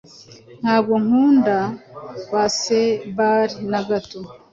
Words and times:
Ntabwo 0.61 0.93
nkunda 1.03 1.57
baseball 2.31 3.49
na 3.71 3.79
gato. 3.89 4.19